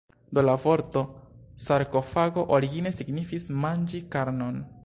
[0.35, 1.03] Do la vorto
[1.65, 4.63] sarkofago origine signifis "manĝi karnon".